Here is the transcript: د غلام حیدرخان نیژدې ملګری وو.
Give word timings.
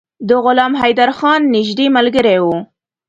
د 0.27 0.29
غلام 0.43 0.73
حیدرخان 0.81 1.41
نیژدې 1.55 1.87
ملګری 1.97 2.37
وو. 2.43 2.55